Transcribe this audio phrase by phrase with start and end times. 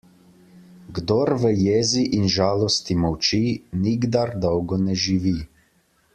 [0.95, 3.43] Kdor v jezi in žalosti molči,
[3.85, 5.37] nikdar dolgo ne živi.